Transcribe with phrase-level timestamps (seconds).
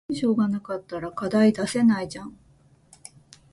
[0.09, 2.35] 文章が無かったら課題出せないじゃん